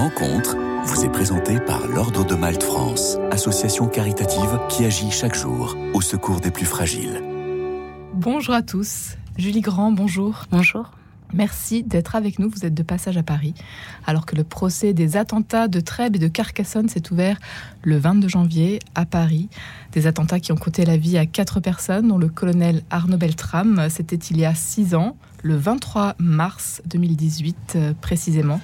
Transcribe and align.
rencontre 0.00 0.56
vous 0.86 1.04
est 1.04 1.10
présentée 1.10 1.60
par 1.60 1.86
l'Ordre 1.86 2.24
de 2.24 2.34
Malte 2.34 2.62
France, 2.62 3.18
association 3.30 3.86
caritative 3.86 4.58
qui 4.70 4.86
agit 4.86 5.10
chaque 5.10 5.34
jour 5.34 5.76
au 5.92 6.00
secours 6.00 6.40
des 6.40 6.50
plus 6.50 6.64
fragiles. 6.64 7.22
Bonjour 8.14 8.54
à 8.54 8.62
tous. 8.62 9.16
Julie 9.36 9.60
Grand, 9.60 9.92
bonjour. 9.92 10.46
Bonjour. 10.50 10.92
Merci 11.34 11.82
d'être 11.82 12.16
avec 12.16 12.38
nous. 12.38 12.48
Vous 12.48 12.64
êtes 12.64 12.72
de 12.72 12.82
passage 12.82 13.18
à 13.18 13.22
Paris. 13.22 13.52
Alors 14.06 14.24
que 14.24 14.36
le 14.36 14.42
procès 14.42 14.94
des 14.94 15.18
attentats 15.18 15.68
de 15.68 15.80
Trèbes 15.80 16.16
et 16.16 16.18
de 16.18 16.28
Carcassonne 16.28 16.88
s'est 16.88 17.12
ouvert 17.12 17.38
le 17.82 17.98
22 17.98 18.26
janvier 18.26 18.78
à 18.94 19.04
Paris. 19.04 19.50
Des 19.92 20.06
attentats 20.06 20.40
qui 20.40 20.50
ont 20.50 20.56
coûté 20.56 20.86
la 20.86 20.96
vie 20.96 21.18
à 21.18 21.26
quatre 21.26 21.60
personnes, 21.60 22.08
dont 22.08 22.18
le 22.18 22.28
colonel 22.28 22.82
Arnaud 22.88 23.18
Beltrame. 23.18 23.88
C'était 23.90 24.16
il 24.16 24.38
y 24.38 24.46
a 24.46 24.54
six 24.54 24.94
ans, 24.94 25.14
le 25.42 25.56
23 25.56 26.14
mars 26.18 26.80
2018 26.86 27.56
euh, 27.76 27.92
précisément. 28.00 28.60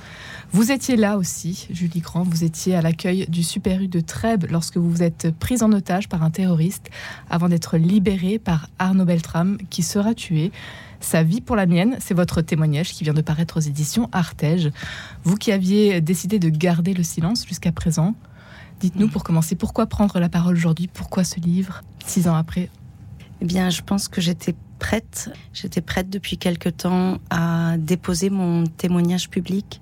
Vous 0.53 0.73
étiez 0.73 0.97
là 0.97 1.19
aussi, 1.19 1.67
Julie 1.71 2.01
Grand. 2.01 2.23
Vous 2.23 2.45
étiez 2.45 2.75
à 2.75 2.81
l'accueil 2.81 3.27
du 3.29 3.43
Super 3.43 3.83
U 3.83 3.89
de 3.89 4.01
Trèbes 4.01 4.47
lorsque 4.51 4.77
vous 4.77 4.91
vous 4.91 5.03
êtes 5.03 5.31
prise 5.39 5.63
en 5.63 5.73
otage 5.73 6.09
par 6.09 6.23
un 6.23 6.31
terroriste 6.31 6.89
avant 7.29 7.49
d'être 7.49 7.77
libérée 7.77 8.39
par 8.39 8.69
Arnaud 8.79 9.05
Beltrame 9.05 9.59
qui 9.71 9.83
sera 9.83 10.15
tué. 10.15 10.53
Sa 11.01 11.23
vie 11.23 11.41
pour 11.41 11.57
la 11.57 11.67
mienne, 11.67 11.97
c'est 12.01 12.15
votre 12.15 12.41
témoignage 12.41 12.93
qui 12.93 13.05
vient 13.05 13.13
de 13.13 13.21
paraître 13.21 13.59
aux 13.59 13.61
éditions 13.61 14.09
Artege. 14.13 14.71
Vous 15.25 15.37
qui 15.37 15.53
aviez 15.53 16.01
décidé 16.01 16.39
de 16.39 16.49
garder 16.49 16.95
le 16.95 17.03
silence 17.03 17.47
jusqu'à 17.47 17.73
présent, 17.73 18.15
dites-nous 18.81 19.09
pour 19.09 19.25
commencer 19.25 19.57
pourquoi 19.57 19.87
prendre 19.87 20.19
la 20.21 20.29
parole 20.29 20.57
aujourd'hui, 20.57 20.89
pourquoi 20.89 21.25
ce 21.25 21.39
livre, 21.39 21.83
six 22.07 22.29
ans 22.29 22.37
après? 22.37 22.71
Eh 23.43 23.45
bien, 23.45 23.69
je 23.69 23.83
pense 23.83 24.09
que 24.09 24.23
j'étais 24.23 24.55
prête. 24.79 25.31
J'étais 25.53 25.83
prête 25.83 26.09
depuis 26.09 26.39
quelque 26.39 26.69
temps 26.69 27.19
à 27.31 27.77
déposer 27.79 28.31
mon 28.31 28.65
témoignage 28.65 29.29
public. 29.29 29.81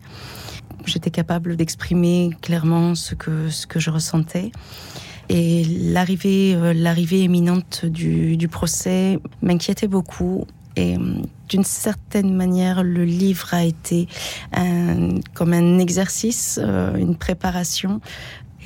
J'étais 0.86 1.10
capable 1.10 1.56
d'exprimer 1.56 2.30
clairement 2.42 2.94
ce 2.94 3.14
que, 3.14 3.48
je 3.48 3.90
ressentais. 3.90 4.52
Et 5.28 5.64
l'arrivée, 5.64 6.54
euh, 6.54 6.74
l'arrivée 6.74 7.22
éminente 7.22 7.86
du, 7.86 8.48
procès 8.48 9.18
m'inquiétait 9.42 9.88
beaucoup. 9.88 10.46
Et 10.76 10.96
euh, 10.96 10.98
d'une 11.48 11.64
certaine 11.64 12.34
manière, 12.34 12.82
le 12.82 13.04
livre 13.04 13.54
a 13.54 13.64
été 13.64 14.08
comme 15.34 15.52
un 15.52 15.78
exercice, 15.78 16.58
euh, 16.62 16.96
une 16.96 17.16
préparation. 17.16 18.00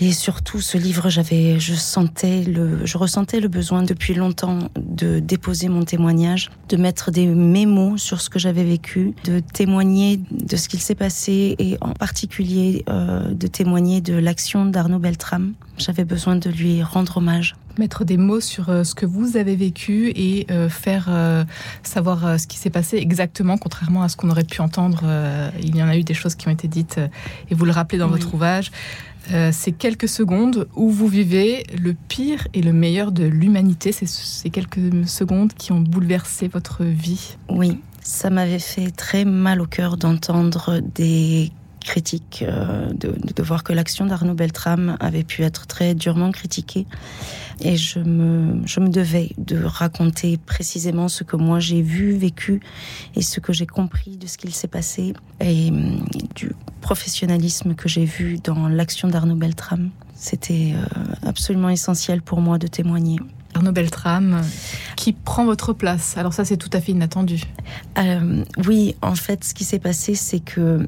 Et 0.01 0.13
surtout, 0.13 0.61
ce 0.61 0.79
livre, 0.79 1.11
j'avais, 1.11 1.59
je 1.59 1.75
sentais 1.75 2.43
le, 2.43 2.87
je 2.87 2.97
ressentais 2.99 3.41
le 3.41 3.49
besoin 3.49 3.83
depuis 3.83 4.15
longtemps 4.15 4.71
de 4.77 5.19
déposer 5.19 5.69
mon 5.69 5.85
témoignage, 5.85 6.51
de 6.69 6.77
mettre 6.77 7.11
des 7.11 7.27
mémos 7.27 8.01
sur 8.01 8.21
ce 8.21 8.31
que 8.31 8.39
j'avais 8.39 8.63
vécu, 8.63 9.15
de 9.25 9.41
témoigner 9.41 10.21
de 10.31 10.57
ce 10.57 10.69
qu'il 10.69 10.81
s'est 10.81 10.95
passé 10.95 11.57
et 11.59 11.77
en 11.81 11.95
particulier 11.95 12.85
euh, 12.89 13.35
de 13.35 13.47
témoigner 13.49 14.01
de 14.01 14.15
l'action 14.15 14.67
d'Arnaud 14.67 15.01
Beltrame. 15.01 15.55
J'avais 15.79 16.05
besoin 16.05 16.37
de 16.37 16.51
lui 16.51 16.83
rendre 16.83 17.17
hommage 17.19 17.57
mettre 17.79 18.05
des 18.05 18.17
mots 18.17 18.41
sur 18.41 18.71
euh, 18.71 18.83
ce 18.83 18.93
que 18.97 19.07
vous 19.07 19.37
avez 19.37 19.55
vécu 19.55 20.11
et 20.17 20.49
euh, 20.51 20.69
faire 20.69 21.07
euh, 21.09 21.45
savoir 21.85 22.41
ce 22.41 22.49
qui 22.49 22.59
s'est 22.59 22.71
passé 22.71 22.97
exactement, 22.97 23.57
contrairement 23.57 24.03
à 24.03 24.09
ce 24.09 24.17
qu'on 24.17 24.31
aurait 24.31 24.43
pu 24.43 24.61
entendre. 24.61 25.05
il 25.63 25.77
y 25.77 25.83
en 25.83 25.89
a 25.89 25.97
eu 25.97 26.03
des 26.03 26.15
choses 26.15 26.35
qui 26.35 26.49
ont 26.49 26.51
été 26.51 26.67
dites 26.67 26.99
et 27.51 27.55
vous 27.55 27.65
le 27.65 27.71
rappelez 27.71 27.99
dans 27.99 28.07
Oui. 28.07 28.19
votre 28.19 28.35
ouvrage. 28.35 28.73
Euh, 29.33 29.51
ces 29.53 29.73
quelques 29.73 30.09
secondes 30.09 30.69
où 30.75 30.91
vous 30.91 31.07
vivez 31.07 31.65
le 31.79 31.95
pire 31.95 32.49
et 32.55 32.63
le 32.63 32.73
meilleur 32.73 33.13
de 33.13 33.25
l'humanité, 33.25 33.93
c'est 33.93 34.09
ces 34.09 34.49
quelques 34.49 35.07
secondes 35.07 35.53
qui 35.53 35.73
ont 35.73 35.81
bouleversé 35.81 36.49
votre 36.49 36.83
vie. 36.85 37.37
Oui, 37.51 37.79
ça 38.03 38.31
m'avait 38.31 38.59
fait 38.59 38.91
très 38.91 39.27
mal 39.27 39.61
au 39.61 39.67
cœur 39.67 39.99
d'entendre 39.99 40.81
des 40.95 41.53
critiques, 41.89 42.45
euh, 42.47 42.93
de, 42.93 43.15
de 43.35 43.43
voir 43.43 43.65
que 43.65 43.73
l'action 43.73 44.05
d'Arnaud 44.05 44.35
Beltrame 44.35 44.99
avait 45.01 45.25
pu 45.25 45.43
être 45.43 45.67
très 45.67 45.95
durement 45.95 46.31
critiquée. 46.31 46.87
Et 47.61 47.77
je 47.77 47.99
me, 47.99 48.61
je 48.67 48.79
me 48.81 48.91
devais 48.91 49.31
de 49.39 49.65
raconter 49.65 50.37
précisément 50.37 51.09
ce 51.09 51.25
que 51.25 51.37
moi 51.37 51.61
j'ai 51.61 51.81
vu, 51.81 52.13
vécu 52.13 52.61
et 53.17 53.23
ce 53.23 53.41
que 53.41 53.55
j'ai 53.55 53.67
compris 53.67 54.19
de 54.19 54.27
ce 54.27 54.37
qu'il 54.37 54.55
s'est 54.55 54.69
passé 54.69 55.15
et 55.41 55.71
hum, 55.71 56.05
du 56.35 56.53
professionnalisme 56.83 57.75
que 57.75 57.89
j'ai 57.89 58.05
vu 58.05 58.39
dans 58.45 58.69
l'action 58.69 59.09
d'Arnaud 59.09 59.37
Beltrame. 59.37 59.89
C'était 60.15 60.75
euh, 60.75 60.85
absolument 61.27 61.71
essentiel 61.71 62.21
pour 62.21 62.43
moi 62.43 62.59
de 62.59 62.67
témoigner. 62.67 63.19
Arnaud 63.55 63.73
Beltrame, 63.73 64.43
qui 64.95 65.15
prend 65.15 65.47
votre 65.47 65.73
place. 65.73 66.19
Alors 66.19 66.35
ça, 66.35 66.45
c'est 66.45 66.59
tout 66.59 66.71
à 66.75 66.83
fait 66.83 66.93
inattendu. 66.93 67.41
Euh, 67.97 68.45
oui, 68.67 68.95
en 69.01 69.15
fait, 69.15 69.43
ce 69.43 69.55
qui 69.55 69.65
s'est 69.65 69.79
passé, 69.79 70.15
c'est 70.15 70.41
que 70.41 70.87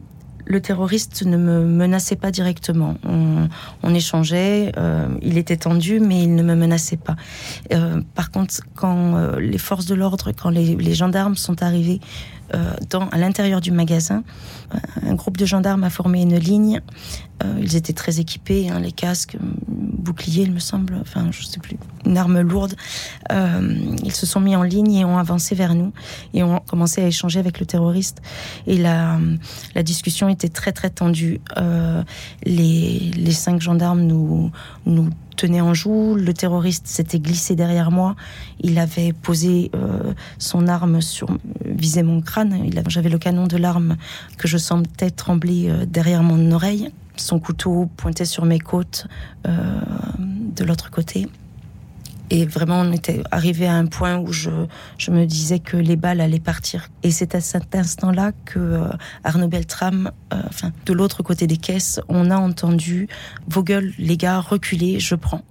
le 0.51 0.61
terroriste 0.61 1.23
ne 1.25 1.37
me 1.37 1.65
menaçait 1.65 2.17
pas 2.17 2.31
directement. 2.33 2.97
On, 3.05 3.95
échangeait, 3.95 4.73
euh, 4.77 5.09
il 5.23 5.39
était 5.39 5.57
tendu, 5.57 6.01
mais 6.01 6.23
il 6.23 6.35
ne 6.35 6.43
me 6.43 6.55
menaçait 6.55 6.97
pas. 6.97 7.17
Euh, 7.73 8.01
par 8.15 8.31
contre, 8.31 8.55
quand 8.75 9.17
euh, 9.17 9.39
les 9.41 9.59
forces 9.59 9.87
de 9.87 9.95
l'ordre, 9.95 10.33
quand 10.33 10.51
les, 10.51 10.95
gendarmes 10.95 11.37
sont 11.37 11.63
arrivés 11.63 12.01
dans, 12.89 13.09
à 13.09 13.19
l'intérieur 13.19 13.61
du 13.61 13.71
magasin, 13.71 14.23
euh, 14.75 14.79
un 15.07 15.15
groupe 15.15 15.37
de 15.37 15.47
gendarmes 15.47 15.85
a 15.85 15.91
formé 15.91 16.23
une 16.23 16.37
ligne. 16.37 16.81
Euh, 17.43 17.59
ils 17.61 17.77
étaient 17.77 17.93
très 17.93 18.21
équipés, 18.21 18.69
hein, 18.69 18.81
les 18.81 18.93
casques, 18.93 19.37
boucliers, 19.69 20.43
il 20.43 20.53
me 20.53 20.59
semble, 20.59 20.99
enfin, 21.01 21.29
je 21.31 21.45
sais 21.45 21.61
plus, 21.61 21.79
une 22.05 22.19
arme 22.19 22.41
lourde. 22.41 22.75
Euh, 23.33 23.97
ils 24.05 24.13
se 24.13 24.27
sont 24.27 24.41
mis 24.41 24.57
en 24.57 24.63
ligne 24.63 24.95
et 24.95 25.05
ont 25.05 25.19
avancé 25.19 25.55
vers 25.55 25.75
nous 25.75 25.93
et 26.35 26.43
ont 26.43 26.61
commencé 26.61 27.03
à 27.03 27.07
échanger 27.07 27.39
avec 27.39 27.61
le 27.61 27.67
terroriste. 27.67 28.21
Et 28.67 28.77
la, 28.77 29.19
discussion 29.83 30.29
était 30.29 30.49
très 30.49 30.73
très 30.73 30.91
tendue. 30.91 31.41
Euh, 31.57 32.03
les, 32.45 33.11
les 33.17 33.33
cinq 33.33 33.61
gendarmes 33.61 34.03
nous, 34.03 34.51
nous 34.85 35.09
tenaient 35.37 35.61
en 35.61 35.75
joue. 35.75 36.15
Le 36.15 36.33
terroriste 36.35 36.87
s'était 36.87 37.19
glissé 37.19 37.55
derrière 37.55 37.91
moi. 37.91 38.17
Il 38.61 38.79
avait 38.79 39.13
posé 39.13 39.71
euh, 39.75 40.13
son 40.39 40.69
arme 40.69 41.01
sur 41.01 41.29
visait 41.65 42.03
mon 42.03 42.21
crâne. 42.21 42.71
J'avais 42.89 43.09
le 43.09 43.19
canon 43.19 43.47
de 43.47 43.57
l'arme 43.57 43.97
que 44.39 44.49
je 44.49 44.59
sentais 44.59 45.11
trembler 45.11 45.69
euh, 45.69 45.87
derrière 45.87 46.23
mon 46.23 46.53
oreille. 46.53 46.91
Son 47.17 47.39
couteau 47.39 47.89
pointait 47.97 48.25
sur 48.25 48.45
mes 48.45 48.59
côtes 48.59 49.07
euh, 49.47 49.81
de 50.19 50.65
l'autre 50.65 50.91
côté. 50.91 51.29
Et 52.31 52.47
vraiment, 52.47 52.81
on 52.81 52.93
était 52.93 53.23
arrivé 53.33 53.67
à 53.67 53.75
un 53.75 53.87
point 53.87 54.17
où 54.19 54.33
je, 54.33 54.51
je 54.99 55.11
me 55.11 55.27
disais 55.27 55.59
que 55.59 55.77
les 55.77 55.97
balles 55.97 56.21
allaient 56.21 56.39
partir. 56.39 56.89
Et 57.03 57.11
c'est 57.11 57.35
à 57.35 57.41
cet 57.41 57.75
instant-là 57.75 58.31
que 58.45 58.59
euh, 58.59 58.89
Arnaud 59.25 59.49
Beltrame, 59.49 60.13
euh, 60.33 60.41
enfin, 60.49 60.71
de 60.87 60.93
l'autre 60.93 61.25
côté 61.25 61.49
des 61.49 61.57
caisses, 61.57 62.01
on 62.09 62.31
a 62.31 62.37
entendu 62.37 63.09
vos 63.49 63.65
gueules, 63.65 63.93
les 63.99 64.17
gars, 64.17 64.39
reculez, 64.39 65.01
je 65.01 65.17
prends. 65.17 65.43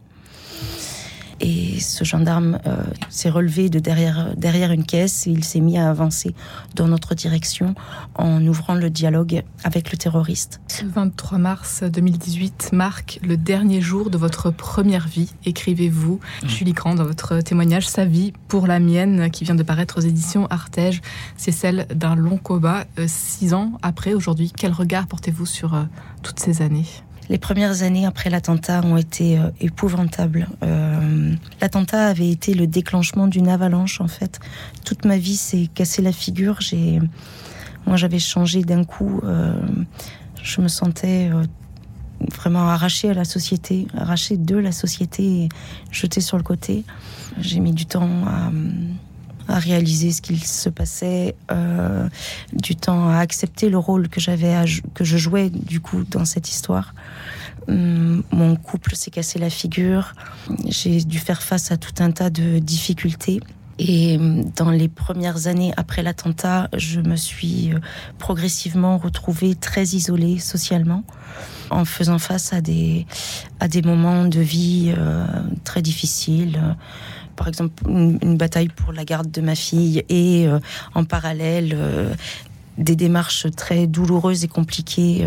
Et 1.41 1.79
ce 1.79 2.03
gendarme 2.03 2.59
euh, 2.67 2.83
s'est 3.09 3.29
relevé 3.29 3.69
de 3.69 3.79
derrière, 3.79 4.35
derrière 4.35 4.72
une 4.72 4.85
caisse 4.85 5.27
et 5.27 5.31
il 5.31 5.44
s'est 5.44 5.61
mis 5.61 5.77
à 5.77 5.89
avancer 5.89 6.35
dans 6.75 6.88
notre 6.88 7.16
direction 7.16 7.75
en 8.16 8.45
ouvrant 8.45 8.75
le 8.75 8.89
dialogue 8.89 9.44
avec 9.63 9.91
le 9.91 9.97
terroriste. 9.97 10.59
Le 10.81 10.89
23 10.89 11.38
mars 11.38 11.83
2018 11.83 12.72
marque 12.73 13.19
le 13.23 13.38
dernier 13.38 13.81
jour 13.81 14.09
de 14.09 14.17
votre 14.17 14.51
première 14.51 15.07
vie, 15.07 15.31
écrivez-vous, 15.45 16.19
Julie 16.45 16.73
Grand, 16.73 16.95
dans 16.95 17.05
votre 17.05 17.39
témoignage, 17.41 17.88
sa 17.88 18.05
vie 18.05 18.33
pour 18.47 18.67
la 18.67 18.79
mienne, 18.79 19.29
qui 19.31 19.44
vient 19.44 19.55
de 19.55 19.63
paraître 19.63 19.99
aux 19.99 20.01
éditions 20.01 20.47
Artege. 20.49 21.01
C'est 21.38 21.51
celle 21.51 21.88
d'un 21.94 22.16
long 22.16 22.38
combat, 22.38 22.85
euh, 22.97 23.05
six 23.07 23.53
ans 23.53 23.73
après, 23.81 24.13
aujourd'hui. 24.13 24.51
Quel 24.55 24.72
regard 24.72 25.07
portez-vous 25.07 25.45
sur 25.45 25.73
euh, 25.73 25.83
toutes 26.23 26.39
ces 26.39 26.61
années? 26.61 26.85
Les 27.29 27.38
premières 27.38 27.84
années 27.84 28.07
après 28.07 28.31
l'attentat 28.31 28.81
ont 28.84 28.97
été 28.97 29.38
euh, 29.38 29.51
épouvantables. 29.62 30.47
Euh, 30.63 31.31
l'attentat 31.62 32.07
avait 32.07 32.29
été 32.29 32.56
le 32.56 32.66
déclenchement 32.66 33.28
d'une 33.28 33.47
avalanche 33.47 34.01
en 34.01 34.07
fait. 34.07 34.40
Toute 34.84 35.06
ma 35.06 35.17
vie 35.17 35.35
s'est 35.35 35.69
cassé 35.73 36.01
la 36.01 36.12
figure. 36.12 36.59
J'ai, 36.59 37.00
moi, 37.85 37.97
j'avais 37.97 38.19
changé 38.19 38.63
d'un 38.63 38.84
coup. 38.84 39.22
euh, 39.23 39.53
je 40.41 40.62
me 40.62 40.69
sentais 40.69 41.29
vraiment 42.34 42.70
arrachée 42.70 43.09
à 43.09 43.14
la 43.14 43.26
société, 43.26 43.87
arrachée 43.93 44.37
de 44.37 44.55
la 44.55 44.72
société 44.72 45.23
et 45.23 45.49
jetée 45.91 46.22
sur 46.22 46.37
le 46.37 46.43
côté. 46.43 46.85
J'ai 47.40 47.59
mis 47.59 47.73
du 47.73 47.85
temps 47.85 48.09
à 48.26 48.49
à 49.49 49.57
réaliser 49.59 50.11
ce 50.11 50.22
qu'il 50.22 50.43
se 50.43 50.69
passait, 50.69 51.35
euh, 51.51 52.07
du 52.53 52.75
temps 52.75 53.09
à 53.09 53.17
accepter 53.17 53.69
le 53.69 53.78
rôle 53.78 54.07
que 54.07 54.19
j'avais, 54.19 54.55
que 54.93 55.03
je 55.03 55.17
jouais 55.17 55.49
du 55.49 55.79
coup 55.79 56.03
dans 56.03 56.25
cette 56.25 56.49
histoire. 56.49 56.93
Hum, 57.67 58.23
Mon 58.31 58.55
couple 58.55 58.96
s'est 58.96 59.11
cassé 59.11 59.40
la 59.40 59.49
figure. 59.49 60.13
J'ai 60.67 61.03
dû 61.03 61.19
faire 61.19 61.41
face 61.41 61.72
à 61.72 61.78
tout 61.78 61.96
un 61.99 62.11
tas 62.11 62.29
de 62.29 62.59
difficultés. 62.59 63.41
Et 63.79 64.17
hum, 64.17 64.51
dans 64.55 64.69
les 64.69 64.87
premières 64.87 65.47
années 65.47 65.73
après 65.78 66.03
l'attentat, 66.03 66.69
je 66.78 66.99
me 66.99 67.16
suis 67.16 67.73
euh, 67.73 67.79
progressivement 68.19 68.97
retrouvée 68.99 69.55
très 69.55 69.84
isolée 69.84 70.37
socialement, 70.37 71.03
en 71.72 71.85
faisant 71.85 72.19
face 72.19 72.53
à 72.53 72.61
des, 72.61 73.07
à 73.59 73.67
des 73.67 73.81
moments 73.81 74.25
de 74.25 74.41
vie 74.41 74.93
euh, 74.95 75.25
très 75.63 75.81
difficiles. 75.81 76.59
Par 77.40 77.47
exemple, 77.47 77.72
une, 77.88 78.20
une 78.22 78.36
bataille 78.36 78.68
pour 78.68 78.91
la 78.91 79.06
garde 79.06 79.32
de 79.32 79.40
ma 79.40 79.56
fille 79.56 80.03
et 80.09 80.46
euh, 80.46 80.59
en 80.94 81.06
parallèle 81.06 81.72
euh, 81.74 82.14
des 82.78 82.97
démarches 82.97 83.47
très 83.56 83.88
douloureuses 83.88 84.44
et 84.44 84.50
compliquées 84.50 85.26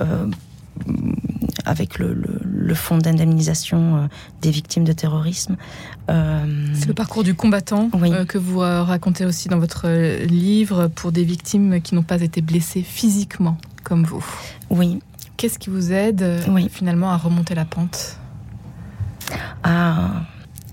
euh, 0.00 0.26
avec 1.64 2.00
le, 2.00 2.14
le, 2.42 2.74
fonds 2.74 2.98
d'indemnisation 2.98 4.08
des 4.40 4.50
victimes 4.50 4.82
de 4.82 4.92
terrorisme. 4.92 5.56
C'est 6.08 6.88
le 6.88 6.94
parcours 6.94 7.22
du 7.22 7.34
combattant 7.34 7.90
que 7.90 8.38
vous 8.38 8.58
racontez 8.58 9.24
aussi 9.24 9.48
dans 9.48 9.58
votre 9.58 9.88
livre 10.24 10.88
pour 10.88 11.12
des 11.12 11.24
victimes 11.24 11.80
qui 11.80 11.94
n'ont 11.94 12.02
pas 12.02 12.20
été 12.20 12.40
blessées 12.40 12.82
physiquement 12.82 13.56
comme 13.84 14.04
vous. 14.04 14.24
Oui. 14.70 14.98
Qu'est-ce 15.36 15.58
qui 15.58 15.70
vous 15.70 15.92
aide 15.92 16.40
finalement 16.70 17.12
à 17.12 17.16
remonter 17.16 17.54
la 17.54 17.64
pente? 17.64 18.18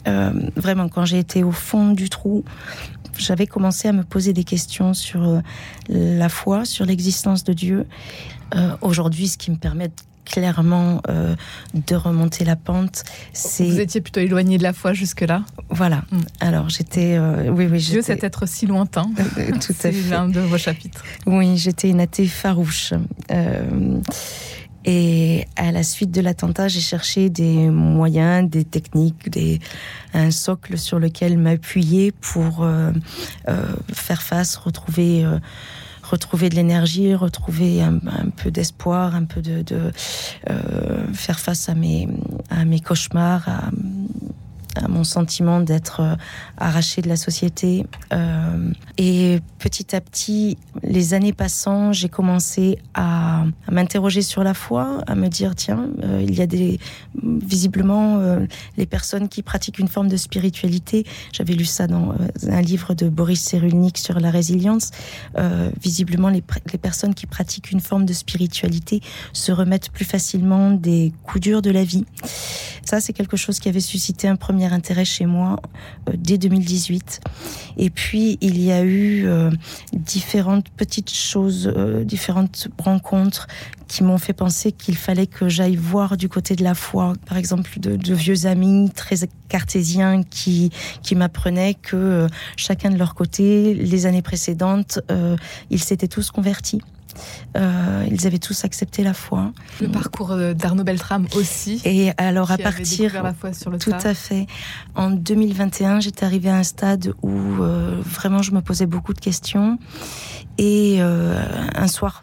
Ah, 0.06 0.31
vraiment, 0.56 0.90
quand 0.90 1.06
j'ai 1.06 1.19
été 1.19 1.44
au 1.44 1.51
fond 1.51 1.92
du 1.92 2.10
trou, 2.10 2.44
j'avais 3.19 3.48
commencé 3.48 3.88
à 3.88 3.92
me 3.92 4.04
poser 4.04 4.34
des 4.34 4.44
questions 4.44 4.94
sur 4.94 5.24
euh, 5.24 5.42
la 5.90 6.30
foi, 6.30 6.66
sur 6.66 6.86
l'existence 6.86 7.44
de 7.44 7.54
Dieu. 7.54 7.86
Euh, 8.56 8.75
aujourd'hui, 8.81 9.28
ce 9.28 9.38
qui 9.38 9.51
me 9.51 9.57
permet 9.57 9.92
clairement 10.25 11.01
euh, 11.10 11.36
de 11.74 11.96
remonter 11.96 12.46
la 12.46 12.56
pente. 12.56 13.04
C'est 13.34 13.66
vous 13.66 13.80
étiez 13.80 14.00
plutôt 14.00 14.19
éloigné 14.19 14.60
de 14.60 14.63
la 14.63 14.74
foi 14.74 14.94
jusque 14.94 15.22
là. 15.22 15.44
Voilà. 15.69 16.04
Mm. 16.12 16.18
Alors 16.40 16.69
j'étais, 16.69 17.18
oui 17.50 17.68
oui, 17.69 17.80
Dieu 17.80 18.04
cet 18.04 18.24
être 18.24 18.48
si 18.48 18.68
lointain. 18.68 19.10
tout 19.16 19.22
à 19.22 19.44
fait. 19.74 19.92
C'est 19.92 20.10
l'un 20.10 20.28
de 20.28 20.40
vos 20.40 20.57
chapitres. 20.60 21.04
Oui, 21.25 21.57
j'étais 21.57 21.90
une 21.90 22.00
athée 22.00 22.28
farouche. 22.28 22.94
Et 24.92 25.46
à 25.56 25.72
la 25.72 25.84
suite 25.84 26.10
de 26.10 26.20
l'attentat, 26.20 26.68
j'ai 26.68 26.80
cherché 26.80 27.30
des 27.30 27.70
moyens, 27.70 28.50
des 28.50 28.64
techniques, 28.64 29.30
un 30.16 30.32
socle 30.32 30.80
sur 30.80 30.98
lequel 30.98 31.38
m'appuyer 31.38 32.12
pour 32.12 32.64
euh, 32.64 32.92
euh, 33.50 33.62
faire 33.94 34.24
face, 34.24 34.56
retrouver, 34.56 35.24
euh, 35.24 35.38
retrouver 36.02 36.50
de 36.50 36.56
l'énergie, 36.56 37.14
retrouver 37.14 37.84
un, 37.84 38.00
peu 38.36 38.50
d'espoir, 38.50 39.14
un 39.14 39.26
peu 39.26 39.44
de, 39.44 39.92
faire 41.14 41.40
face 41.40 41.70
à 41.70 41.76
mes, 41.76 42.08
cauchemars, 42.84 43.48
mon 44.88 45.04
sentiment 45.04 45.60
d'être 45.60 46.02
euh, 46.02 46.16
arraché 46.58 47.02
de 47.02 47.10
la 47.10 47.16
société. 47.16 47.86
Euh, 48.14 48.72
et 48.98 49.40
petit 49.58 49.96
à 49.96 50.02
petit, 50.02 50.58
les 50.84 51.14
années 51.14 51.34
passant, 51.34 51.92
j'ai 51.92 52.10
commencé 52.10 52.80
à, 52.94 53.46
m'interroger 53.72 54.22
sur 54.22 54.44
la 54.44 54.54
foi, 54.54 55.02
à 55.08 55.16
me 55.16 55.28
dire 55.28 55.56
tiens, 55.56 55.90
euh, 56.04 56.24
il 56.26 56.36
y 56.36 56.42
a 56.42 56.48
des 56.48 56.80
visiblement 57.22 58.20
les 58.78 58.86
personnes 58.86 59.28
qui 59.28 59.42
pratiquent 59.42 59.80
une 59.80 59.88
forme 59.88 60.08
de 60.08 60.18
spiritualité. 60.18 61.06
J'avais 61.34 61.54
lu 61.54 61.66
ça 61.66 61.88
dans 61.88 62.14
un 62.48 62.62
livre 62.62 62.94
de 62.94 63.10
Boris 63.10 63.42
Cyrulnik 63.42 63.98
sur 63.98 64.20
la 64.20 64.30
résilience. 64.30 64.92
visiblement, 65.81 66.30
les, 66.30 66.44
les 66.72 66.78
personnes 66.78 67.14
qui 67.14 67.26
pratiquent 67.26 67.72
une 67.72 67.80
forme 67.80 68.06
de 68.06 68.14
spiritualité 68.14 69.02
se 69.34 69.52
remettent 69.52 69.90
plus 69.90 70.06
facilement 70.06 70.72
des 70.72 71.12
coups 71.24 71.42
durs 71.42 71.62
de 71.62 71.72
la 71.72 71.84
vie. 71.84 72.06
Ça, 72.86 73.00
c'est 73.00 73.14
quelque 73.14 73.38
chose 73.38 73.60
qui 73.60 73.70
avait 73.70 73.80
suscité 73.80 74.28
un 74.28 74.36
premier 74.36 74.69
intérêt 74.74 75.06
chez 75.06 75.25
moi 75.25 75.60
euh, 76.07 76.13
dès 76.18 76.38
2018. 76.38 77.21
Et 77.77 77.89
puis, 77.89 78.38
il 78.42 78.62
y 78.62 78.71
a 78.71 78.83
eu 78.83 79.27
euh, 79.27 79.51
différentes 79.94 80.69
petites 80.69 81.13
choses, 81.13 81.71
euh, 81.75 82.04
différentes 82.04 82.68
rencontres 82.77 83.48
qui 83.88 84.04
m'ont 84.04 84.18
fait 84.18 84.33
penser 84.33 84.71
qu'il 84.71 84.95
fallait 84.95 85.27
que 85.27 85.50
j'aille 85.50 85.75
voir 85.75 86.16
du 86.16 86.30
côté 86.30 86.56
de 86.56 86.63
la 86.63 86.75
foi, 86.75 87.13
par 87.25 87.38
exemple 87.38 87.80
de, 87.80 87.95
de 87.95 88.13
vieux 88.13 88.45
amis 88.45 88.92
très 88.92 89.16
cartésiens 89.48 90.21
qui, 90.21 90.69
qui 91.01 91.16
m'apprenaient 91.16 91.74
que 91.74 92.27
chacun 92.56 92.92
de 92.92 92.98
leur 92.98 93.16
côté, 93.16 93.74
les 93.74 94.06
années 94.06 94.21
précédentes, 94.21 95.00
ils 95.71 95.81
s'étaient 95.81 96.07
tous 96.07 96.30
convertis. 96.30 96.81
Euh, 97.58 98.06
ils 98.10 98.28
avaient 98.28 98.40
tous 98.40 98.66
accepté 98.66 99.04
la 99.04 99.14
foi. 99.14 99.52
Le 99.82 99.90
parcours 99.90 100.36
d'Arnaud 100.56 100.84
Beltrame 100.84 101.28
aussi. 101.36 101.82
Et 101.86 102.12
alors 102.18 102.52
à 102.52 102.58
partir, 102.58 103.24
la 103.24 103.34
foi 103.34 103.54
sur 103.54 103.72
le 103.72 103.78
tout 103.78 103.92
à 103.92 104.14
fait. 104.14 104.48
En 104.96 105.10
2021, 105.12 106.00
j'étais 106.00 106.26
arrivée 106.26 106.50
à 106.50 106.56
un 106.56 106.64
stade 106.64 107.14
où 107.22 107.30
euh, 107.30 108.02
vraiment 108.04 108.42
je 108.42 108.52
me 108.52 108.62
posais 108.62 108.86
beaucoup 108.86 109.14
de 109.14 109.20
questions. 109.20 109.78
Et 110.58 110.98
euh, 111.00 111.42
un 111.76 111.88
soir, 111.88 112.22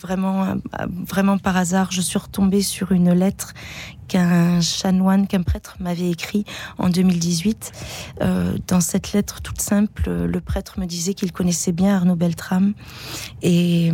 vraiment, 0.00 0.54
vraiment 0.88 1.38
par 1.38 1.56
hasard, 1.56 1.90
je 1.90 2.00
suis 2.00 2.18
retombée 2.18 2.62
sur 2.62 2.92
une 2.92 3.12
lettre 3.12 3.54
qu'un 4.08 4.60
chanoine, 4.60 5.26
qu'un 5.26 5.42
prêtre 5.42 5.76
m'avait 5.80 6.10
écrit 6.10 6.44
en 6.78 6.88
2018. 6.88 7.72
Euh, 8.22 8.56
dans 8.66 8.80
cette 8.80 9.12
lettre 9.12 9.40
toute 9.42 9.60
simple, 9.60 10.10
le 10.10 10.40
prêtre 10.40 10.80
me 10.80 10.86
disait 10.86 11.14
qu'il 11.14 11.30
connaissait 11.30 11.72
bien 11.72 11.94
Arnaud 11.94 12.16
Beltrame. 12.16 12.74
Et, 13.42 13.87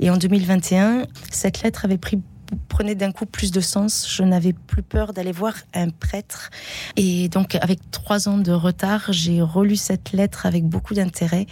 et 0.00 0.10
en 0.10 0.16
2021, 0.16 1.06
cette 1.30 1.62
lettre 1.62 1.84
avait 1.84 1.98
pris 1.98 2.20
prenait 2.68 2.94
d'un 2.94 3.12
coup 3.12 3.26
plus 3.26 3.50
de 3.50 3.60
sens. 3.60 4.06
Je 4.08 4.22
n'avais 4.22 4.52
plus 4.52 4.82
peur 4.82 5.12
d'aller 5.12 5.32
voir 5.32 5.54
un 5.74 5.88
prêtre. 5.90 6.50
Et 6.96 7.28
donc, 7.28 7.54
avec 7.56 7.78
trois 7.90 8.28
ans 8.28 8.38
de 8.38 8.52
retard, 8.52 9.06
j'ai 9.10 9.42
relu 9.42 9.76
cette 9.76 10.12
lettre 10.12 10.46
avec 10.46 10.64
beaucoup 10.64 10.94
d'intérêt. 10.94 11.46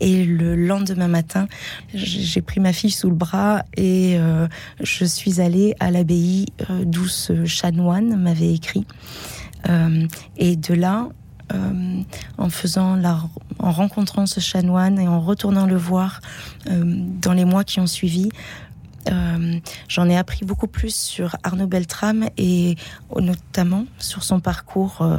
Et 0.00 0.24
le 0.24 0.54
lendemain 0.56 1.08
matin, 1.08 1.48
j'ai 1.94 2.42
pris 2.42 2.60
ma 2.60 2.72
fille 2.72 2.90
sous 2.90 3.10
le 3.10 3.16
bras 3.16 3.62
et 3.76 4.16
euh, 4.18 4.48
je 4.80 5.04
suis 5.04 5.40
allée 5.40 5.74
à 5.80 5.90
l'abbaye 5.90 6.46
euh, 6.70 6.84
d'où 6.84 7.06
ce 7.06 7.44
chanoine 7.44 8.16
m'avait 8.16 8.52
écrit. 8.52 8.86
Euh, 9.68 10.06
et 10.36 10.56
de 10.56 10.74
là, 10.74 11.08
en 11.50 12.50
faisant 12.50 12.96
la, 12.96 13.20
en 13.58 13.72
rencontrant 13.72 14.26
ce 14.26 14.40
chanoine 14.40 14.98
et 14.98 15.08
en 15.08 15.20
retournant 15.20 15.66
le 15.66 15.76
voir 15.76 16.20
dans 16.66 17.32
les 17.32 17.44
mois 17.44 17.64
qui 17.64 17.80
ont 17.80 17.86
suivi, 17.86 18.28
euh, 19.10 19.58
j'en 19.88 20.08
ai 20.08 20.16
appris 20.16 20.44
beaucoup 20.44 20.66
plus 20.66 20.94
sur 20.94 21.36
Arnaud 21.42 21.66
Beltrame 21.66 22.28
et 22.36 22.76
notamment 23.16 23.86
sur 23.98 24.22
son 24.22 24.40
parcours, 24.40 25.02
euh, 25.02 25.18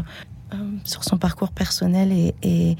euh, 0.53 0.57
sur 0.83 1.03
son 1.03 1.17
parcours 1.17 1.51
personnel 1.51 2.33
et, 2.43 2.75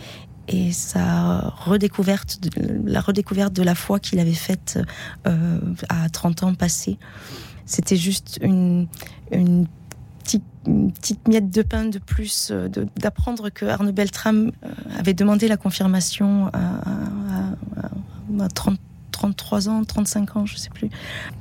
sa 0.72 1.54
redécouverte, 1.63 2.40
la 2.84 3.02
redécouverte 3.02 3.54
de 3.54 3.62
la 3.62 3.75
foi 3.75 4.00
qu'il 4.00 4.18
avait 4.18 4.34
faite 4.34 4.80
à 5.25 6.10
30 6.10 6.42
ans 6.42 6.56
passés. 6.56 6.98
C'était 7.68 7.95
juste 7.95 8.40
une 8.42 8.88
petite, 10.30 11.28
miette 11.28 11.50
de 11.50 11.62
pain 11.62 11.86
de 11.86 12.00
plus, 12.00 12.52
d'apprendre 12.98 13.50
que 13.50 13.66
Arnaud 13.66 13.92
Beltrame 13.92 14.52
avait 14.98 15.14
demandé 15.14 15.48
la 15.48 15.58
confirmation 15.58 16.48
à, 16.48 16.60
à, 17.80 18.44
à 18.44 18.48
30 18.50 18.80
33 19.20 19.68
ans, 19.68 19.84
35 19.84 20.36
ans, 20.38 20.46
je 20.46 20.56
sais 20.56 20.70
plus. 20.70 20.90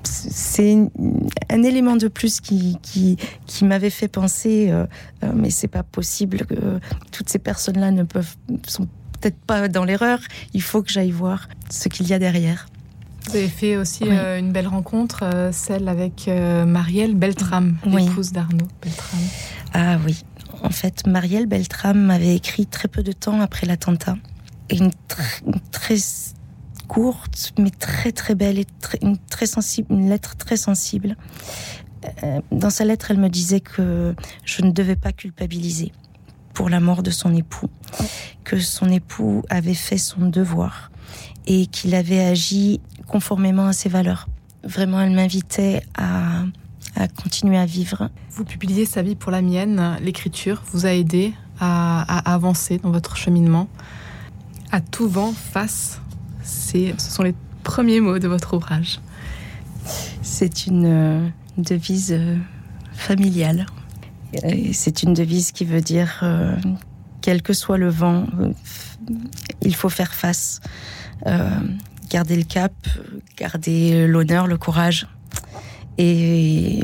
C'est 0.03 0.77
un 1.49 1.63
élément 1.63 1.95
de 1.95 2.09
plus 2.09 2.41
qui, 2.41 3.17
m'avait 3.63 3.91
fait 3.91 4.09
penser, 4.09 4.71
euh, 4.71 4.85
euh, 5.23 5.33
mais 5.33 5.51
c'est 5.51 5.69
pas 5.69 5.85
possible 5.85 6.39
que 6.39 6.81
toutes 7.13 7.29
ces 7.29 7.39
personnes-là 7.39 7.93
ne 7.93 8.03
peuvent, 8.03 8.35
sont 8.67 8.89
peut-être 9.21 9.39
pas 9.39 9.69
dans 9.69 9.85
l'erreur. 9.85 10.19
Il 10.55 10.63
faut 10.63 10.83
que 10.83 10.91
j'aille 10.91 11.13
voir 11.13 11.49
ce 11.71 11.89
qu'il 11.89 12.09
y 12.09 12.13
a 12.13 12.19
derrière. 12.19 12.67
Vous 13.29 13.37
avez 13.37 13.49
fait 13.49 13.77
aussi 13.77 14.05
euh, 14.05 14.39
une 14.39 14.53
belle 14.53 14.69
rencontre, 14.69 15.51
celle 15.53 15.89
avec 15.89 16.29
Marielle 16.67 17.15
Beltrame, 17.15 17.77
l'épouse 17.85 18.33
d'Arnaud 18.33 18.69
Beltrame. 18.83 19.21
Ah 19.75 19.99
oui. 20.05 20.25
En 20.63 20.71
fait, 20.71 21.07
Marielle 21.07 21.47
Beltrame 21.47 22.01
m'avait 22.01 22.35
écrit 22.35 22.67
très 22.67 22.89
peu 22.89 23.03
de 23.03 23.13
temps 23.13 23.41
après 23.41 23.67
l'attentat. 23.67 24.17
Et 24.71 24.79
une, 24.79 24.91
une 25.47 25.61
très 25.71 25.97
courte, 26.89 27.53
mais 27.59 27.71
très 27.71 28.11
très 28.11 28.35
belle 28.35 28.59
et 28.59 28.67
une, 29.03 29.19
très 29.19 29.47
sensible, 29.47 29.93
une 29.93 30.09
lettre 30.09 30.37
très 30.37 30.57
sensible. 30.57 31.17
Euh, 32.25 32.41
dans 32.51 32.71
sa 32.71 32.85
lettre, 32.85 33.11
elle 33.11 33.19
me 33.19 33.29
disait 33.29 33.61
que 33.61 34.15
je 34.45 34.63
ne 34.63 34.73
devais 34.73 34.97
pas 34.97 35.13
culpabiliser 35.13 35.93
pour 36.55 36.69
la 36.69 36.81
mort 36.81 37.03
de 37.03 37.11
son 37.11 37.35
époux, 37.35 37.69
que 38.43 38.59
son 38.59 38.89
époux 38.91 39.43
avait 39.49 39.75
fait 39.75 39.99
son 39.99 40.29
devoir 40.29 40.91
et 41.47 41.67
qu'il 41.67 41.95
avait 41.95 42.25
agi 42.25 42.81
conformément 43.09 43.67
à 43.67 43.73
ses 43.73 43.89
valeurs. 43.89 44.29
Vraiment, 44.65 45.01
elle 45.01 45.13
m'invitait 45.13 45.83
à, 45.97 46.45
à 46.97 47.09
continuer 47.09 47.59
à 47.59 47.67
vivre. 47.67 48.11
Vous 48.31 48.45
publiez 48.45 48.87
Sa 48.87 49.03
vie 49.03 49.17
pour 49.17 49.33
la 49.33 49.43
mienne, 49.43 49.97
l'écriture 50.01 50.63
vous 50.73 50.87
a 50.87 50.93
aidé 50.93 51.33
à, 51.59 52.03
à 52.03 52.35
avancer 52.35 52.79
dans 52.79 52.91
votre 52.91 53.17
cheminement. 53.17 53.69
À 54.71 54.81
tout 54.81 55.09
vent 55.09 55.33
face 55.33 56.01
ce 56.49 56.93
sont 56.99 57.23
les 57.23 57.35
premiers 57.63 58.01
mots 58.01 58.19
de 58.19 58.29
votre 58.29 58.55
ouvrage. 58.55 59.01
C'est 60.23 60.67
une 60.67 60.87
euh, 60.87 61.29
devise 61.57 62.13
euh, 62.13 62.37
familiale. 62.93 63.67
C'est 64.73 65.03
une 65.03 65.15
devise 65.15 65.53
qui 65.53 65.65
veut 65.65 65.81
dire, 65.81 66.21
euh, 66.23 66.55
quel 67.23 67.43
que 67.43 67.53
soit 67.55 67.79
le 67.79 67.89
vent, 67.89 68.27
il 69.63 69.75
faut 69.75 69.89
faire 69.89 70.13
face, 70.13 70.61
garder 72.09 72.37
le 72.37 72.45
cap, 72.45 72.73
garder 73.37 74.07
l'honneur, 74.07 74.47
le 74.47 74.57
courage 74.57 75.07
et 75.99 76.81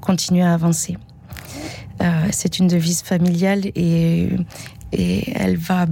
continuer 0.00 0.42
à 0.42 0.54
avancer. 0.54 0.96
C'est 2.30 2.58
une 2.58 2.66
devise 2.66 3.02
familiale 3.02 3.66
et, 3.74 4.30
et 4.92 5.32
elle 5.34 5.56
va, 5.56 5.86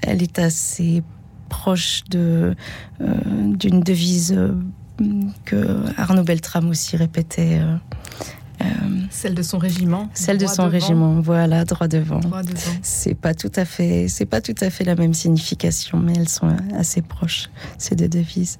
elle 0.00 0.22
est 0.22 0.38
assez 0.38 1.02
proche 1.48 2.02
euh, 2.14 2.54
d'une 2.98 3.80
devise 3.80 4.32
euh, 4.32 4.54
que 5.44 5.84
Arnaud 5.98 6.22
Beltrame 6.24 6.70
aussi 6.70 6.96
répétait. 6.96 7.60
Euh, 8.62 9.00
celle 9.10 9.34
de 9.34 9.42
son 9.42 9.58
régiment. 9.58 10.08
Celle 10.14 10.38
de 10.38 10.46
son 10.46 10.68
régiment, 10.68 11.20
voilà, 11.20 11.64
droit 11.64 11.88
devant. 11.88 12.20
Droit 12.20 12.42
devant. 12.42 12.58
C'est 12.82 13.14
pas 13.14 13.34
tout 13.34 13.52
à 13.56 13.64
fait, 13.64 14.08
c'est 14.08 14.26
pas 14.26 14.40
tout 14.40 14.54
à 14.60 14.70
fait 14.70 14.84
la 14.84 14.94
même 14.94 15.14
signification, 15.14 15.98
mais 15.98 16.14
elles 16.16 16.28
sont 16.28 16.54
assez 16.76 17.02
proches 17.02 17.50
ces 17.78 17.94
deux 17.94 18.08
devises. 18.08 18.58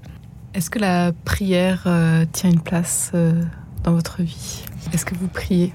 Est-ce 0.55 0.69
que 0.69 0.79
la 0.79 1.13
prière 1.25 1.85
euh, 1.87 2.27
tient 2.31 2.51
une 2.51 2.61
place 2.61 3.11
euh, 3.15 3.43
dans 3.85 3.93
votre 3.93 4.23
vie? 4.23 4.65
Est-ce 4.93 5.05
que 5.05 5.15
vous 5.15 5.29
priez? 5.29 5.73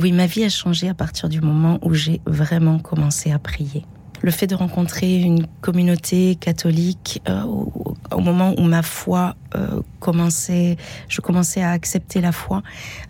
Oui, 0.00 0.12
ma 0.12 0.26
vie 0.26 0.44
a 0.44 0.48
changé 0.48 0.88
à 0.88 0.94
partir 0.94 1.28
du 1.28 1.40
moment 1.40 1.78
où 1.82 1.94
j'ai 1.94 2.20
vraiment 2.26 2.78
commencé 2.78 3.30
à 3.30 3.38
prier 3.38 3.84
le 4.22 4.30
fait 4.30 4.46
de 4.46 4.54
rencontrer 4.54 5.20
une 5.20 5.46
communauté 5.60 6.36
catholique 6.36 7.20
euh, 7.28 7.42
au, 7.42 8.20
moment 8.20 8.54
où 8.56 8.62
ma 8.62 8.82
foi 8.82 9.34
euh, 9.54 9.82
commençait, 10.00 10.76
je 11.08 11.20
commençais 11.20 11.62
à 11.62 11.72
accepter 11.72 12.20
la 12.20 12.32
foi, 12.32 12.62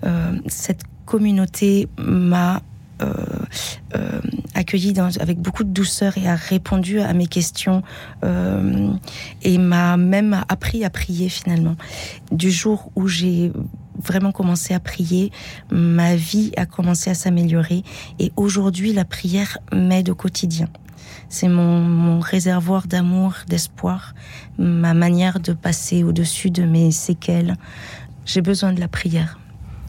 euh, 0.05 0.39
cette 0.47 0.83
communauté 1.07 1.89
m'a 1.99 2.63
accueilli 4.55 4.95
avec 5.19 5.41
beaucoup 5.41 5.65
de 5.65 5.71
douceur 5.71 6.17
et 6.19 6.29
a 6.29 6.37
répondu 6.37 7.01
à 7.01 7.13
mes 7.15 7.27
questions 7.27 7.83
et 8.23 9.59
m'a 9.59 9.97
même 9.97 10.45
appris 10.49 10.85
à 10.85 10.91
prier 10.91 11.29
finalement. 11.29 11.75
Du 12.31 12.53
jour 12.53 12.93
où 12.95 13.09
j'ai 13.09 13.51
vraiment 13.99 14.31
commencé 14.31 14.73
à 14.73 14.79
prier, 14.79 15.33
ma 15.73 16.15
vie 16.15 16.53
a 16.57 16.65
commencé 16.65 17.11
à 17.11 17.15
s'améliorer 17.15 17.83
et 18.21 18.31
aujourd'hui 18.37 18.93
la 18.93 19.05
prière 19.05 19.59
m'aide 19.73 20.09
au 20.09 20.15
quotidien. 20.15 20.69
C'est 21.29 21.49
mon, 21.49 22.21
réservoir 22.21 22.87
d'amour, 22.87 23.35
d'espoir, 23.49 24.15
ma 24.59 24.95
manière 24.95 25.41
de 25.41 25.53
passer 25.53 26.05
au-dessus 26.05 26.51
de 26.51 26.65
mes 26.65 26.91
séquelles. 26.91 27.57
J'ai 28.25 28.43
besoin 28.43 28.73
de 28.73 28.81
la 28.81 28.89
prière. 28.89 29.39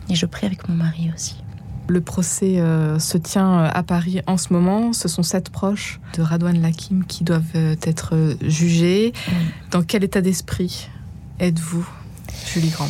Et 0.09 0.15
je 0.15 0.25
prie 0.25 0.45
avec 0.45 0.67
mon 0.67 0.75
mari 0.75 1.11
aussi. 1.13 1.43
Le 1.87 1.99
procès 1.99 2.59
euh, 2.59 2.97
se 2.97 3.17
tient 3.17 3.59
euh, 3.59 3.69
à 3.71 3.83
Paris 3.83 4.21
en 4.25 4.37
ce 4.37 4.53
moment. 4.53 4.93
Ce 4.93 5.07
sont 5.07 5.23
sept 5.23 5.49
proches 5.49 5.99
de 6.15 6.21
Radouane 6.21 6.61
Lakim 6.61 7.03
qui 7.05 7.23
doivent 7.23 7.43
euh, 7.55 7.75
être 7.83 8.37
jugés. 8.41 9.11
Dans 9.71 9.83
quel 9.83 10.03
état 10.03 10.21
d'esprit 10.21 10.89
êtes-vous, 11.39 11.87
Julie 12.47 12.69
Grand? 12.69 12.87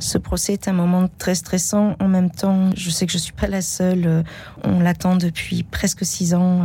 Ce 0.00 0.18
procès 0.18 0.52
est 0.52 0.68
un 0.68 0.72
moment 0.72 1.08
très 1.18 1.34
stressant. 1.34 1.96
En 2.00 2.08
même 2.08 2.30
temps, 2.30 2.70
je 2.76 2.90
sais 2.90 3.06
que 3.06 3.12
je 3.12 3.18
suis 3.18 3.32
pas 3.32 3.48
la 3.48 3.62
seule. 3.62 4.24
On 4.62 4.80
l'attend 4.80 5.16
depuis 5.16 5.64
presque 5.64 6.04
six 6.04 6.34
ans. 6.34 6.62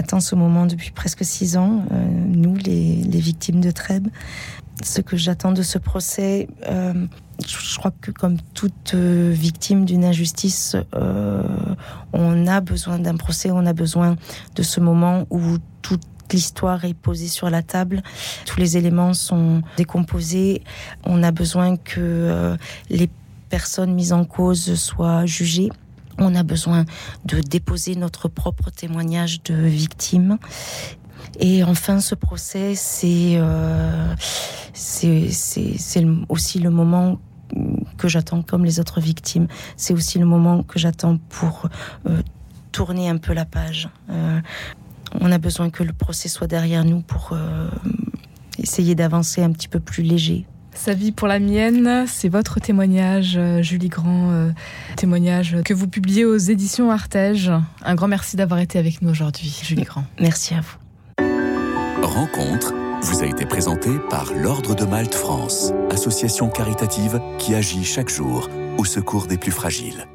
Euh, 0.00 0.02
attend 0.02 0.20
ce 0.20 0.34
moment 0.34 0.66
depuis 0.66 0.90
presque 0.90 1.24
six 1.24 1.56
ans. 1.56 1.84
Euh, 1.92 2.04
nous, 2.28 2.56
les, 2.56 3.20
victimes 3.20 3.60
de 3.60 3.70
Trèbes. 3.70 4.08
Ce 4.82 5.00
que 5.02 5.16
j'attends 5.16 5.52
de 5.52 5.62
ce 5.62 5.76
procès, 5.76 6.48
je 6.66 7.78
crois 7.78 7.92
que 8.00 8.10
comme 8.10 8.38
toute 8.54 8.94
victime 8.94 9.84
d'une 9.84 10.06
injustice, 10.06 10.74
on 12.14 12.46
a 12.46 12.60
besoin 12.62 12.98
d'un 12.98 13.16
procès, 13.16 13.50
on 13.50 13.66
a 13.66 13.74
besoin 13.74 14.16
de 14.56 14.62
ce 14.62 14.80
moment 14.80 15.26
où 15.28 15.58
tout 15.82 16.00
l'histoire 16.32 16.84
est 16.84 16.94
posée 16.94 17.28
sur 17.28 17.50
la 17.50 17.62
table, 17.62 18.02
tous 18.46 18.58
les 18.58 18.76
éléments 18.76 19.14
sont 19.14 19.62
décomposés, 19.76 20.62
on 21.04 21.22
a 21.22 21.30
besoin 21.30 21.76
que 21.76 22.00
euh, 22.00 22.56
les 22.88 23.10
personnes 23.48 23.94
mises 23.94 24.12
en 24.12 24.24
cause 24.24 24.74
soient 24.74 25.26
jugées. 25.26 25.70
On 26.18 26.34
a 26.34 26.42
besoin 26.42 26.84
de 27.24 27.40
déposer 27.40 27.94
notre 27.96 28.28
propre 28.28 28.70
témoignage 28.70 29.42
de 29.42 29.54
victime. 29.54 30.38
Et 31.38 31.62
enfin, 31.64 32.00
ce 32.00 32.14
procès, 32.14 32.74
c'est 32.74 33.36
euh, 33.36 34.14
aussi 36.28 36.58
le 36.58 36.70
moment 36.70 37.18
que 37.98 38.08
j'attends 38.08 38.42
comme 38.42 38.64
les 38.64 38.80
autres 38.80 39.00
victimes. 39.00 39.48
C'est 39.76 39.94
aussi 39.94 40.18
le 40.18 40.26
moment 40.26 40.62
que 40.62 40.78
j'attends 40.78 41.18
pour 41.28 41.68
euh, 42.06 42.22
tourner 42.72 43.08
un 43.08 43.16
peu 43.16 43.32
la 43.32 43.44
page. 43.44 43.88
Euh, 44.10 44.40
on 45.20 45.32
a 45.32 45.38
besoin 45.38 45.70
que 45.70 45.82
le 45.82 45.92
procès 45.92 46.28
soit 46.28 46.46
derrière 46.46 46.84
nous 46.84 47.00
pour 47.00 47.36
essayer 48.58 48.94
d'avancer 48.94 49.42
un 49.42 49.50
petit 49.50 49.66
peu 49.66 49.80
plus 49.80 50.04
léger. 50.04 50.46
Sa 50.80 50.94
vie 50.94 51.12
pour 51.12 51.28
la 51.28 51.40
mienne, 51.40 52.06
c'est 52.06 52.30
votre 52.30 52.58
témoignage, 52.58 53.34
euh, 53.36 53.60
Julie 53.60 53.90
Grand, 53.90 54.30
euh, 54.30 54.50
témoignage 54.96 55.58
que 55.62 55.74
vous 55.74 55.86
publiez 55.86 56.24
aux 56.24 56.38
éditions 56.38 56.90
Artege. 56.90 57.52
Un 57.84 57.94
grand 57.94 58.08
merci 58.08 58.36
d'avoir 58.36 58.60
été 58.60 58.78
avec 58.78 59.02
nous 59.02 59.10
aujourd'hui, 59.10 59.60
Julie 59.62 59.82
Grand. 59.82 60.04
Merci 60.18 60.54
à 60.54 60.62
vous. 60.62 62.02
Rencontre 62.02 62.72
vous 63.02 63.22
a 63.22 63.26
été 63.26 63.44
présentée 63.44 63.98
par 64.08 64.32
l'Ordre 64.32 64.74
de 64.74 64.86
Malte 64.86 65.14
France, 65.14 65.74
association 65.90 66.48
caritative 66.48 67.20
qui 67.38 67.54
agit 67.54 67.84
chaque 67.84 68.08
jour 68.08 68.48
au 68.78 68.86
secours 68.86 69.26
des 69.26 69.36
plus 69.36 69.52
fragiles. 69.52 70.06